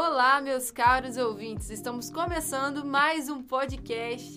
[0.00, 1.70] Olá, meus caros ouvintes.
[1.70, 4.36] Estamos começando mais um podcast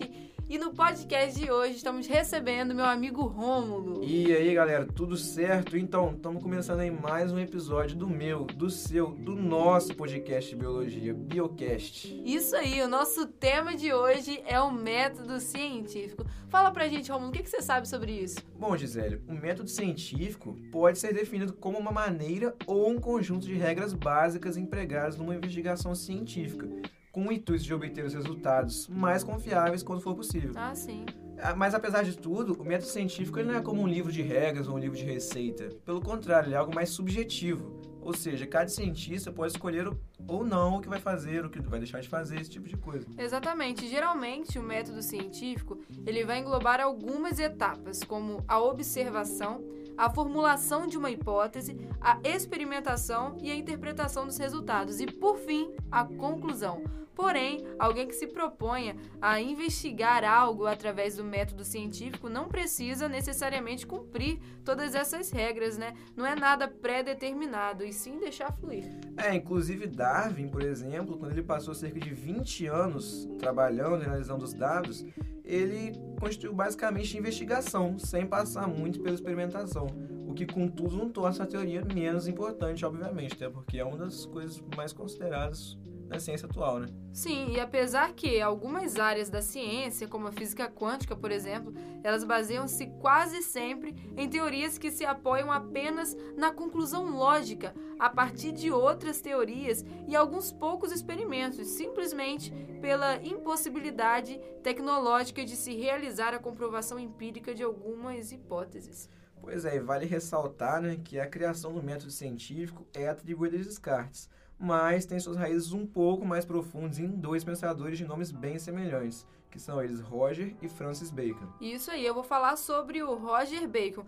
[0.52, 4.04] e no podcast de hoje estamos recebendo meu amigo Rômulo.
[4.04, 5.78] E aí, galera, tudo certo?
[5.78, 10.58] Então, estamos começando aí mais um episódio do meu, do seu, do nosso podcast de
[10.58, 12.22] biologia, Biocast.
[12.26, 16.26] Isso aí, o nosso tema de hoje é o método científico.
[16.50, 18.40] Fala pra gente, Rômulo, o que, que você sabe sobre isso?
[18.60, 23.54] Bom, Gisele, o método científico pode ser definido como uma maneira ou um conjunto de
[23.54, 26.68] regras básicas empregadas numa investigação científica
[27.12, 30.54] com o intuito de obter os resultados mais confiáveis quando for possível.
[30.56, 31.06] Ah, sim.
[31.40, 34.68] Ah, mas apesar de tudo, o método científico não é como um livro de regras
[34.68, 35.70] ou um livro de receita.
[35.84, 37.82] Pelo contrário, ele é algo mais subjetivo.
[38.00, 39.92] Ou seja, cada cientista pode escolher
[40.28, 42.76] ou não o que vai fazer, o que vai deixar de fazer, esse tipo de
[42.76, 43.06] coisa.
[43.18, 43.88] Exatamente.
[43.88, 49.64] Geralmente, o método científico ele vai englobar algumas etapas, como a observação,
[49.98, 55.72] a formulação de uma hipótese, a experimentação e a interpretação dos resultados e, por fim,
[55.92, 56.84] a conclusão.
[57.16, 63.86] Porém, alguém que se proponha a investigar algo através do método científico não precisa necessariamente
[63.86, 65.94] cumprir todas essas regras, né?
[66.16, 68.86] Não é nada pré-determinado, e sim deixar fluir.
[69.18, 74.44] É, inclusive Darwin, por exemplo, quando ele passou cerca de 20 anos trabalhando e analisando
[74.44, 75.06] os dados,
[75.44, 79.88] ele constituiu basicamente investigação, sem passar muito pela experimentação.
[80.28, 84.26] O que, contudo, não torna essa teoria menos importante, obviamente, até porque é uma das
[84.26, 85.78] coisas mais consideradas
[86.12, 86.88] na ciência atual, né?
[87.14, 92.26] Sim, e apesar que algumas áreas da ciência, como a física quântica, por exemplo, elas
[92.26, 98.70] baseiam-se quase sempre em teorias que se apoiam apenas na conclusão lógica a partir de
[98.70, 107.00] outras teorias e alguns poucos experimentos, simplesmente pela impossibilidade tecnológica de se realizar a comprovação
[107.00, 109.10] empírica de algumas hipóteses.
[109.40, 113.60] Pois é, e vale ressaltar né, que a criação do método científico é atribuída a
[113.60, 114.30] Descartes
[114.62, 119.26] mas tem suas raízes um pouco mais profundas em dois pensadores de nomes bem semelhantes,
[119.50, 121.48] que são eles Roger e Francis Bacon.
[121.60, 124.06] Isso aí, eu vou falar sobre o Roger Bacon.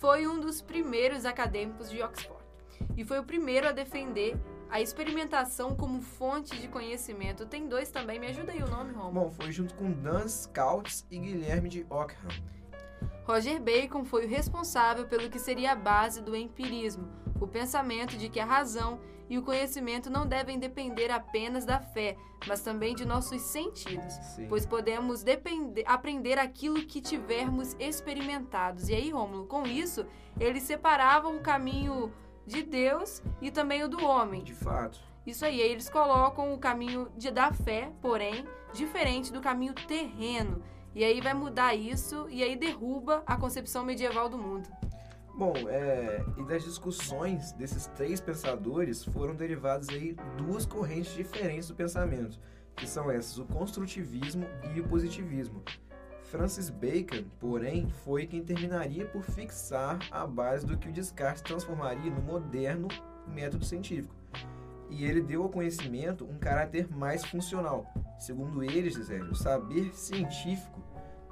[0.00, 2.42] Foi um dos primeiros acadêmicos de Oxford
[2.96, 4.36] e foi o primeiro a defender
[4.68, 7.46] a experimentação como fonte de conhecimento.
[7.46, 9.20] Tem dois também, me ajuda aí o nome, Romo.
[9.20, 12.28] Bom, foi junto com Dan Scoutts e Guilherme de Ockham.
[13.24, 17.08] Roger Bacon foi o responsável pelo que seria a base do empirismo,
[17.40, 22.16] o pensamento de que a razão e o conhecimento não devem depender apenas da fé,
[22.46, 24.46] mas também de nossos sentidos, Sim.
[24.48, 28.88] pois podemos depender, aprender aquilo que tivermos experimentados.
[28.88, 30.04] E aí, Rômulo, com isso,
[30.38, 32.12] eles separavam o caminho
[32.46, 34.42] de Deus e também o do homem.
[34.42, 35.00] De fato.
[35.24, 38.44] Isso aí, eles colocam o caminho de, da fé, porém,
[38.74, 40.62] diferente do caminho terreno.
[40.94, 44.68] E aí vai mudar isso e aí derruba a concepção medieval do mundo.
[45.34, 51.74] Bom, é, e das discussões desses três pensadores foram derivadas aí duas correntes diferentes do
[51.74, 52.38] pensamento,
[52.76, 55.62] que são essas, o construtivismo e o positivismo.
[56.24, 62.10] Francis Bacon, porém, foi quem terminaria por fixar a base do que o Descartes transformaria
[62.10, 62.88] no moderno
[63.26, 64.21] método científico.
[64.90, 67.86] E ele deu ao conhecimento um caráter mais funcional.
[68.18, 70.82] Segundo ele, Gisele, o saber científico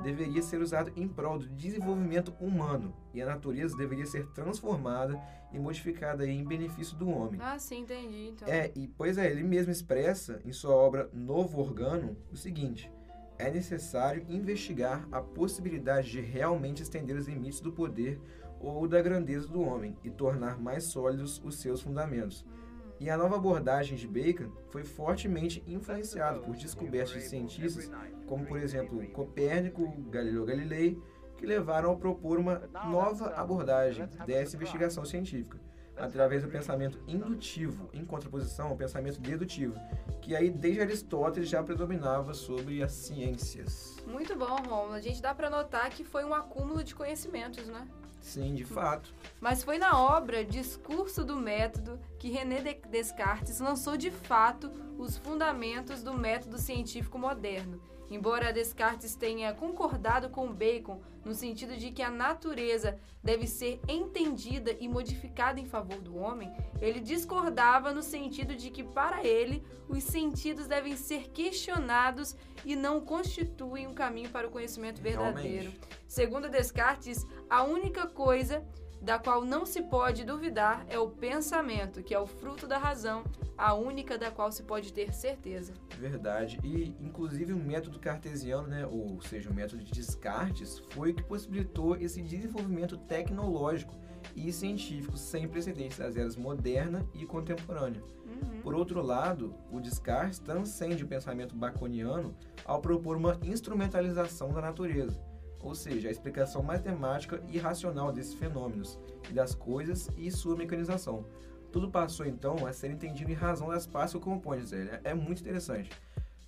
[0.02, 5.20] deveria ser usado em prol do desenvolvimento humano e a natureza deveria ser transformada
[5.52, 7.40] e modificada em benefício do homem.
[7.42, 8.28] Ah, sim, entendi.
[8.28, 8.48] Então.
[8.48, 12.90] É, e pois é, ele mesmo expressa em sua obra Novo Organo o seguinte:
[13.38, 18.20] é necessário investigar a possibilidade de realmente estender os limites do poder
[18.60, 22.44] ou da grandeza do homem e tornar mais sólidos os seus fundamentos.
[22.46, 22.59] Hum.
[23.00, 27.90] E a nova abordagem de Bacon foi fortemente influenciada por descobertas de cientistas
[28.26, 31.02] como, por exemplo, Copérnico, Galileu Galilei,
[31.38, 35.58] que levaram a propor uma nova abordagem dessa investigação científica,
[35.96, 39.74] através do pensamento indutivo, em contraposição ao pensamento dedutivo,
[40.20, 43.96] que aí desde Aristóteles já predominava sobre as ciências.
[44.06, 44.92] Muito bom, Romulo.
[44.92, 47.88] A gente dá para notar que foi um acúmulo de conhecimentos, né?
[48.20, 49.14] Sim, de fato.
[49.40, 56.02] Mas foi na obra Discurso do Método que René Descartes lançou de fato os fundamentos
[56.02, 57.80] do método científico moderno
[58.10, 64.76] Embora Descartes tenha concordado com Bacon no sentido de que a natureza deve ser entendida
[64.80, 70.02] e modificada em favor do homem, ele discordava no sentido de que, para ele, os
[70.02, 72.34] sentidos devem ser questionados
[72.64, 75.70] e não constituem um caminho para o conhecimento verdadeiro.
[75.70, 75.80] Realmente.
[76.08, 78.66] Segundo Descartes, a única coisa
[79.00, 83.24] da qual não se pode duvidar é o pensamento, que é o fruto da razão,
[83.56, 85.72] a única da qual se pode ter certeza.
[85.98, 86.58] Verdade.
[86.62, 91.22] E, inclusive, o método cartesiano, né, ou seja, o método de Descartes, foi o que
[91.22, 93.94] possibilitou esse desenvolvimento tecnológico
[94.36, 98.02] e científico sem precedentes das eras moderna e contemporânea.
[98.26, 98.60] Uhum.
[98.62, 105.20] Por outro lado, o Descartes transcende o pensamento baconiano ao propor uma instrumentalização da natureza,
[105.62, 108.98] ou seja, a explicação matemática e racional desses fenômenos
[109.28, 111.24] e das coisas e sua mecanização.
[111.70, 114.62] Tudo passou então a ser entendido em razão das partes que o compõem,
[115.04, 115.90] É muito interessante.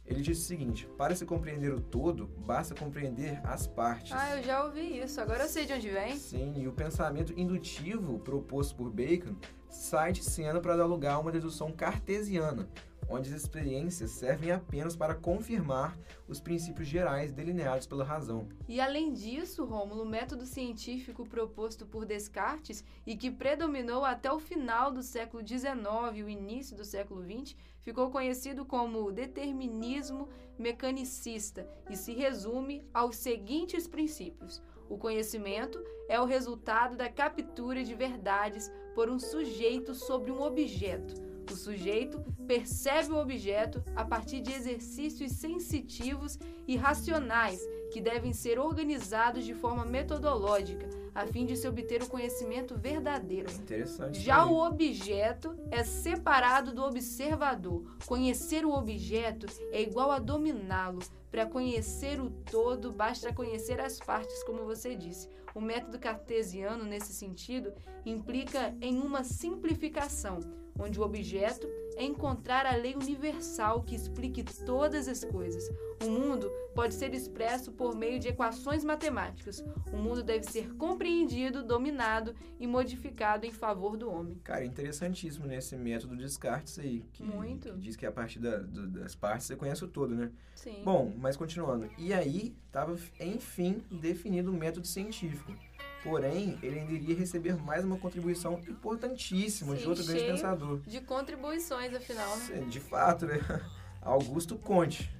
[0.04, 4.12] Ele disse o seguinte: para se compreender o todo, basta compreender as partes.
[4.12, 6.16] Ah, eu já ouvi isso, agora eu sei de onde vem.
[6.16, 9.36] Sim, e o pensamento indutivo proposto por Bacon
[9.70, 12.68] sai de cena para dar lugar a uma dedução cartesiana,
[13.08, 15.96] onde as experiências servem apenas para confirmar
[16.28, 18.48] os princípios gerais delineados pela razão.
[18.68, 24.38] E além disso, Rômulo, o método científico proposto por Descartes e que predominou até o
[24.38, 25.82] final do século XIX
[26.14, 30.28] e o início do século XX, ficou conhecido como determinismo
[30.58, 37.94] mecanicista e se resume aos seguintes princípios: o conhecimento é o resultado da captura de
[37.94, 41.31] verdades por um sujeito sobre um objeto.
[41.50, 47.60] O sujeito percebe o objeto a partir de exercícios sensitivos e racionais
[47.92, 53.50] que devem ser organizados de forma metodológica, a fim de se obter o conhecimento verdadeiro.
[53.52, 54.20] Interessante.
[54.20, 57.84] Já o objeto é separado do observador.
[58.06, 61.00] Conhecer o objeto é igual a dominá-lo.
[61.30, 65.28] Para conhecer o todo, basta conhecer as partes, como você disse.
[65.54, 67.72] O método cartesiano, nesse sentido,
[68.06, 70.40] implica em uma simplificação,
[70.78, 75.68] onde o objeto é encontrar a lei universal que explique todas as coisas.
[76.02, 79.62] O mundo pode ser expresso por meio de equações matemáticas.
[79.92, 84.36] O mundo deve ser compreendido, dominado e modificado em favor do homem.
[84.42, 87.04] Cara, interessantíssimo nesse né, método de Descartes aí.
[87.12, 87.72] Que, Muito.
[87.72, 90.30] Que diz que a partir da, do, das partes você conhece o todo, né?
[90.54, 90.82] Sim.
[90.84, 91.88] Bom, mas continuando.
[91.98, 95.52] E aí estava, enfim, definido o método científico.
[96.02, 100.80] Porém, ele ainda iria receber mais uma contribuição importantíssima Sim, de outro grande pensador.
[100.80, 102.36] De contribuições, afinal.
[102.36, 102.66] Né?
[102.68, 103.38] De fato, né?
[104.02, 105.14] Augusto Conte.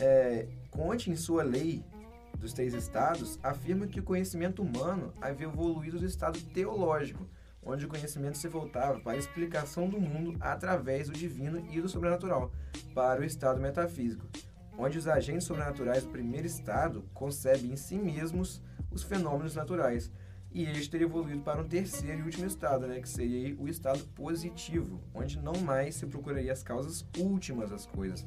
[0.00, 1.84] É, Conte, em sua lei
[2.38, 7.28] dos três estados, afirma que o conhecimento humano havia evoluído do estado teológico,
[7.62, 11.88] onde o conhecimento se voltava para a explicação do mundo através do divino e do
[11.88, 12.52] sobrenatural,
[12.94, 14.26] para o estado metafísico,
[14.78, 18.62] onde os agentes sobrenaturais do primeiro estado concebem em si mesmos
[18.96, 20.10] os fenômenos naturais.
[20.52, 24.02] E este teria evoluído para um terceiro e último estado, né, que seria o estado
[24.14, 28.24] positivo, onde não mais se procuraria as causas últimas das coisas,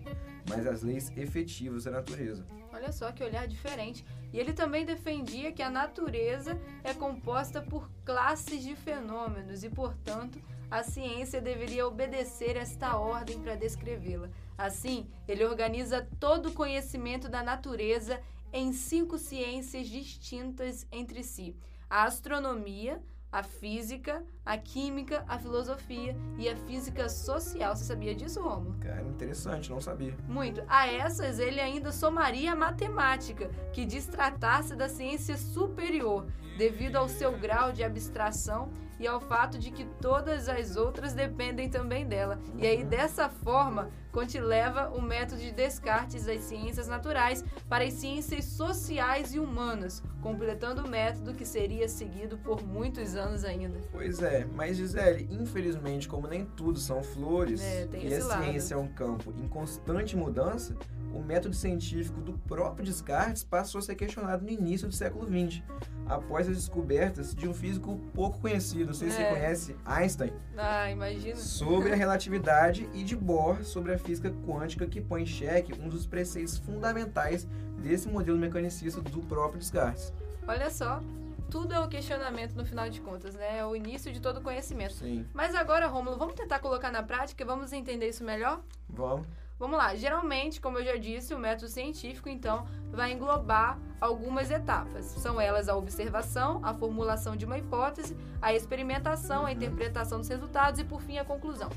[0.47, 2.45] mas as leis efetivas da natureza.
[2.71, 4.05] Olha só que olhar diferente.
[4.31, 10.39] E ele também defendia que a natureza é composta por classes de fenômenos e, portanto,
[10.69, 14.29] a ciência deveria obedecer esta ordem para descrevê-la.
[14.55, 21.55] Assim, ele organiza todo o conhecimento da natureza em cinco ciências distintas entre si:
[21.89, 23.01] a astronomia,
[23.31, 27.75] a física, a química, a filosofia e a física social.
[27.75, 28.77] Você sabia disso, Romulo?
[28.79, 30.17] Cara, interessante, não sabia.
[30.27, 30.63] Muito.
[30.67, 36.25] A essas ele ainda somaria a matemática, que diz tratar-se da ciência superior,
[36.59, 38.69] devido ao seu grau de abstração
[38.99, 42.37] e ao fato de que todas as outras dependem também dela.
[42.57, 47.93] E aí, dessa forma, Conte leva o método de Descartes das ciências naturais para as
[47.93, 53.79] ciências sociais e humanas, completando o método que seria seguido por muitos anos ainda.
[53.91, 58.43] Pois é, mas Gisele, infelizmente, como nem tudo são flores é, e a lado.
[58.43, 60.75] ciência é um campo em constante mudança,
[61.13, 65.61] o método científico do próprio Descartes passou a ser questionado no início do século XX,
[66.07, 69.11] após as descobertas de um físico pouco conhecido, não sei é.
[69.11, 69.29] se você é.
[69.29, 70.33] conhece, Einstein.
[70.57, 71.35] Ah, imagina.
[71.35, 75.87] Sobre a relatividade e de Bohr sobre a física quântica que põe em xeque um
[75.87, 77.47] dos preceitos fundamentais
[77.77, 80.13] desse modelo mecanicista do próprio Descartes.
[80.47, 81.01] Olha só,
[81.49, 83.59] tudo é o questionamento no final de contas, né?
[83.59, 84.93] É o início de todo o conhecimento.
[84.93, 85.25] Sim.
[85.33, 88.61] Mas agora, Rômulo, vamos tentar colocar na prática, vamos entender isso melhor?
[88.87, 89.27] Vamos.
[89.59, 95.03] Vamos lá, geralmente, como eu já disse, o método científico, então, vai englobar algumas etapas.
[95.05, 100.79] São elas a observação, a formulação de uma hipótese, a experimentação, a interpretação dos resultados
[100.79, 101.69] e, por fim, a conclusão.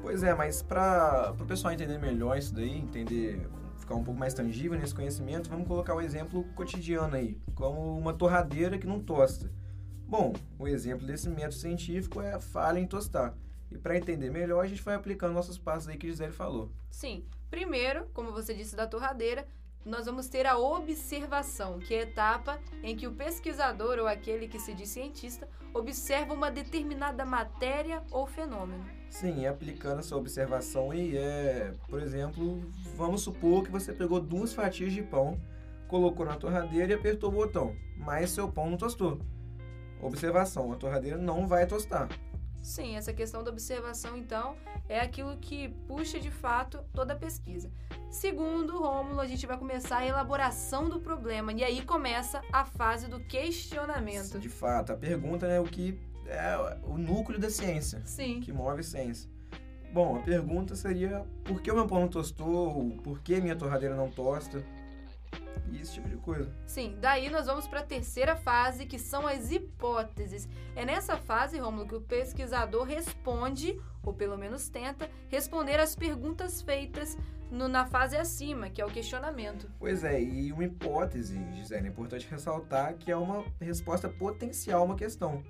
[0.00, 3.48] Pois é, mas para o pessoal entender melhor isso daí, entender,
[3.78, 8.14] ficar um pouco mais tangível nesse conhecimento, vamos colocar um exemplo cotidiano aí, como uma
[8.14, 9.50] torradeira que não tosta.
[10.06, 13.34] Bom, o exemplo desse método científico é a falha em tostar.
[13.74, 16.70] E para entender melhor, a gente vai aplicando nossos passos aí que Gisele falou.
[16.88, 17.24] Sim.
[17.50, 19.46] Primeiro, como você disse da torradeira,
[19.84, 24.46] nós vamos ter a observação, que é a etapa em que o pesquisador ou aquele
[24.46, 28.84] que se diz cientista observa uma determinada matéria ou fenômeno.
[29.10, 32.60] Sim, aplicando essa observação aí é, por exemplo,
[32.96, 35.38] vamos supor que você pegou duas fatias de pão,
[35.88, 39.20] colocou na torradeira e apertou o botão, mas seu pão não tostou.
[40.00, 42.08] Observação: a torradeira não vai tostar.
[42.64, 44.56] Sim, essa questão da observação, então,
[44.88, 47.70] é aquilo que puxa de fato toda a pesquisa.
[48.10, 53.06] Segundo Rômulo, a gente vai começar a elaboração do problema e aí começa a fase
[53.06, 54.38] do questionamento.
[54.38, 58.00] De fato, a pergunta é o que é o núcleo da ciência.
[58.06, 58.40] Sim.
[58.40, 59.28] Que move a ciência.
[59.92, 62.90] Bom, a pergunta seria por que o meu pão não tostou?
[63.04, 64.64] Por que minha torradeira não tosta?
[65.70, 66.52] E esse tipo de coisa.
[66.66, 70.48] Sim, daí nós vamos para a terceira fase, que são as hipóteses.
[70.74, 76.62] É nessa fase, Rômulo, que o pesquisador responde, ou pelo menos tenta, responder às perguntas
[76.62, 77.16] feitas
[77.50, 79.70] no, na fase acima, que é o questionamento.
[79.78, 84.84] Pois é, e uma hipótese, Gisele, é importante ressaltar que é uma resposta potencial a
[84.84, 85.42] uma questão.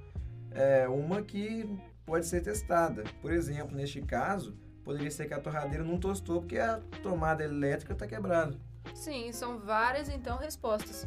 [0.50, 1.68] É uma que
[2.04, 3.04] pode ser testada.
[3.20, 7.92] Por exemplo, neste caso, poderia ser que a torradeira não tostou porque a tomada elétrica
[7.92, 8.56] está quebrada.
[8.95, 11.07] Sim, são várias então respostas.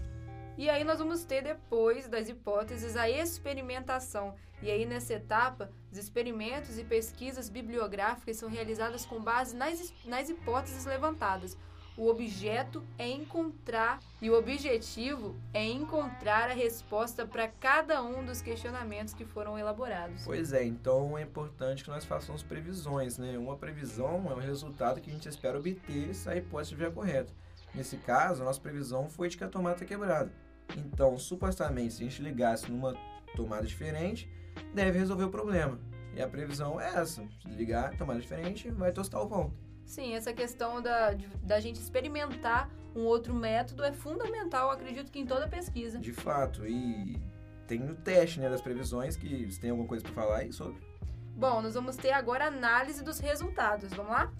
[0.57, 4.35] E aí nós vamos ter depois das hipóteses a experimentação.
[4.61, 10.29] E aí nessa etapa, os experimentos e pesquisas bibliográficas são realizadas com base nas, nas
[10.29, 11.55] hipóteses levantadas.
[11.95, 18.39] O objeto é encontrar e o objetivo é encontrar a resposta para cada um dos
[18.39, 20.23] questionamentos que foram elaborados.
[20.23, 23.35] Pois é, então é importante que nós façamos previsões, né?
[23.35, 27.33] Uma previsão é um resultado que a gente espera obter se a hipótese estiver correta.
[27.77, 30.31] Nesse caso, a nossa previsão foi de que a tomada está quebrada.
[30.75, 32.95] Então, supostamente, se a gente ligasse numa
[33.35, 34.27] tomada diferente,
[34.73, 35.79] deve resolver o problema.
[36.15, 39.53] E a previsão é essa: se ligar tomada diferente, vai tostar o pão.
[39.85, 45.25] Sim, essa questão da, da gente experimentar um outro método é fundamental, acredito que em
[45.25, 45.99] toda pesquisa.
[45.99, 47.21] De fato, e
[47.67, 50.81] tem o teste né, das previsões, que você tem alguma coisa para falar aí sobre?
[51.35, 54.33] Bom, nós vamos ter agora análise dos resultados, vamos lá?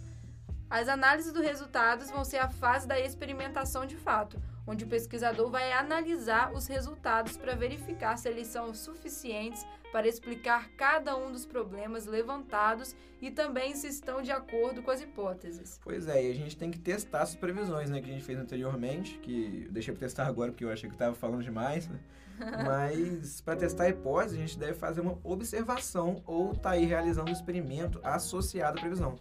[0.70, 5.50] As análises dos resultados vão ser a fase da experimentação de fato, onde o pesquisador
[5.50, 11.46] vai analisar os resultados para verificar se eles são suficientes para explicar cada um dos
[11.46, 15.80] problemas levantados e também se estão de acordo com as hipóteses.
[15.82, 18.38] Pois é, e a gente tem que testar as previsões né, que a gente fez
[18.38, 22.00] anteriormente, que eu deixei para testar agora porque eu achei que estava falando demais, né?
[22.38, 26.86] Mas para testar a hipótese, a gente deve fazer uma observação ou estar tá aí
[26.86, 29.18] realizando um experimento associado à previsão.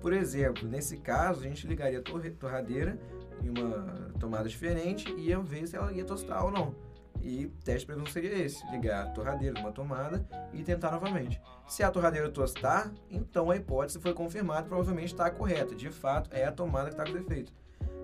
[0.00, 2.98] Por exemplo, nesse caso, a gente ligaria a torradeira
[3.42, 6.74] em uma tomada diferente e ia ver se ela ia tostar ou não.
[7.22, 11.40] E o teste de previsão seria esse: ligar a torradeira numa tomada e tentar novamente.
[11.66, 15.74] Se a torradeira tostar, então a hipótese foi confirmada e provavelmente está correta.
[15.74, 17.52] De fato, é a tomada que está com defeito.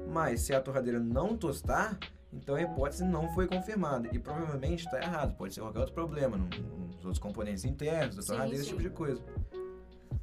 [0.08, 1.98] Mas se a torradeira não tostar,
[2.32, 5.36] então a hipótese não foi confirmada e provavelmente está errado.
[5.36, 9.22] Pode ser qualquer outro problema nos outros componentes internos da torradeira, esse tipo de coisa.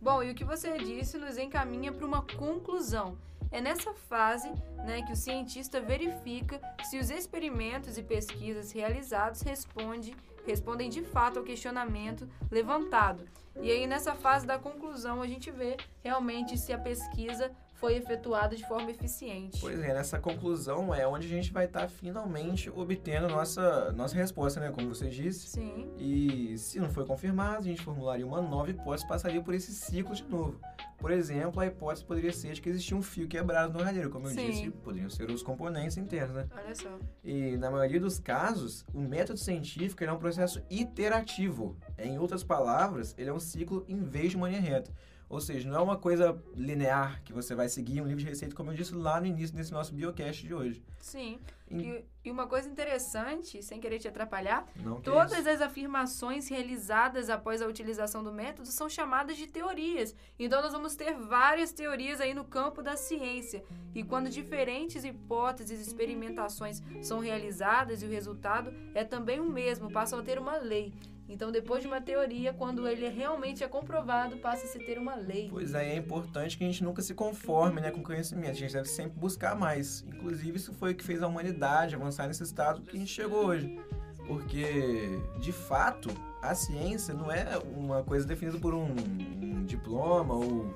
[0.01, 3.18] Bom, e o que você disse nos encaminha para uma conclusão.
[3.51, 4.50] É nessa fase
[4.86, 10.15] né, que o cientista verifica se os experimentos e pesquisas realizados responde,
[10.46, 13.27] respondem de fato ao questionamento levantado.
[13.62, 18.55] E aí, nessa fase da conclusão, a gente vê realmente se a pesquisa foi efetuado
[18.55, 19.59] de forma eficiente.
[19.59, 24.15] Pois é, nessa conclusão é onde a gente vai estar tá finalmente obtendo nossa, nossa
[24.15, 24.69] resposta, né?
[24.69, 25.48] Como você disse.
[25.48, 25.89] Sim.
[25.98, 30.13] E se não foi confirmado, a gente formularia uma nova hipótese passaria por esse ciclo
[30.13, 30.59] de novo.
[30.98, 34.27] Por exemplo, a hipótese poderia ser de que existia um fio quebrado no radiador, como
[34.27, 34.48] eu Sim.
[34.48, 36.48] disse, poderiam ser os componentes internos, né?
[36.53, 37.00] Olha só.
[37.24, 41.77] E na maioria dos casos, o método científico é um processo iterativo.
[41.98, 44.91] Em outras palavras, ele é um ciclo em vez de uma linha reta.
[45.29, 48.55] Ou seja, não é uma coisa linear que você vai seguir um livro de receita,
[48.55, 50.83] como eu disse lá no início desse nosso biocast de hoje.
[51.00, 51.39] Sim.
[51.69, 57.62] E, e uma coisa interessante, sem querer te atrapalhar, não todas as afirmações realizadas após
[57.62, 60.15] a utilização do método são chamadas de teorias.
[60.39, 63.63] Então nós vamos ter várias teorias aí no campo da ciência.
[63.93, 69.91] E quando diferentes hipóteses e experimentações são realizadas e o resultado é também o mesmo,
[69.91, 70.91] passam a ter uma lei.
[71.29, 75.13] Então, depois de uma teoria, quando ele realmente é comprovado, passa a se ter uma
[75.13, 75.48] lei.
[75.48, 78.50] Pois é, é importante que a gente nunca se conforme né, com conhecimento.
[78.50, 80.03] A gente deve sempre buscar mais.
[80.07, 83.45] Inclusive, isso foi o que fez a humanidade avançar nesse estado que a gente chegou
[83.45, 83.79] hoje.
[84.25, 86.09] Porque, de fato,
[86.41, 90.74] a ciência não é uma coisa definida por um, um diploma ou,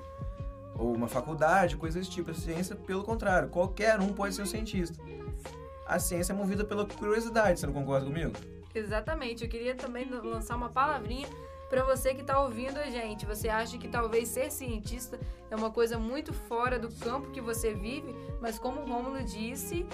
[0.76, 2.30] ou uma faculdade, coisas desse tipo.
[2.30, 5.02] A ciência, pelo contrário, qualquer um pode ser um cientista.
[5.84, 8.32] A ciência é movida pela curiosidade, você não concorda comigo?
[8.74, 9.44] Exatamente.
[9.44, 11.28] Eu queria também lançar uma palavrinha
[11.68, 13.26] para você que está ouvindo a gente.
[13.26, 15.18] Você acha que talvez ser cientista
[15.50, 19.86] é uma coisa muito fora do campo que você vive, mas como o Rômulo disse,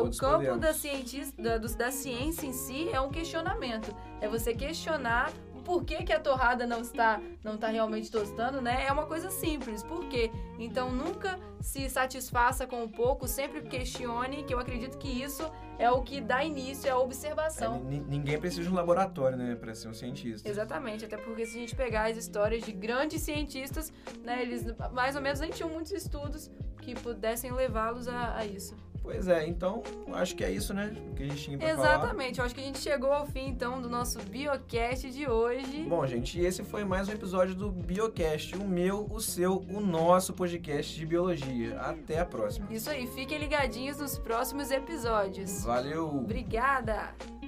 [0.00, 3.94] o campo da, cientista, da, da ciência em si é um questionamento.
[4.20, 8.84] É você questionar por que, que a torrada não está, não está realmente tostando, né?
[8.86, 9.82] É uma coisa simples.
[9.82, 10.30] Por quê?
[10.58, 15.90] Então nunca se satisfaça com um pouco, sempre questione, que eu acredito que isso é
[15.90, 17.86] o que dá início à observação.
[17.90, 20.48] É, ninguém precisa de um laboratório, né, para ser um cientista.
[20.48, 23.92] Exatamente, até porque se a gente pegar as histórias de grandes cientistas,
[24.24, 26.50] né, eles mais ou menos nem tinham muitos estudos
[26.80, 28.76] que pudessem levá-los a, a isso.
[29.02, 29.82] Pois é, então
[30.12, 30.94] acho que é isso, né?
[31.16, 32.46] Que a gente tinha pra Exatamente, falar.
[32.46, 35.84] acho que a gente chegou ao fim então do nosso Biocast de hoje.
[35.88, 40.32] Bom, gente, esse foi mais um episódio do Biocast, o meu, o seu, o nosso
[40.32, 41.80] podcast de biologia.
[41.80, 42.68] Até a próxima.
[42.70, 45.64] Isso aí, fiquem ligadinhos nos próximos episódios.
[45.64, 46.08] Valeu!
[46.08, 47.41] Obrigada!